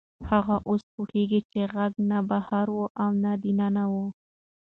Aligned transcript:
هغه 0.29 0.55
اوس 0.69 0.83
پوهېږي 0.93 1.41
چې 1.51 1.61
غږ 1.73 1.93
نه 2.09 2.19
بهر 2.29 2.67
و 2.75 2.79
او 3.01 3.09
نه 3.23 3.31
دننه. 3.41 3.85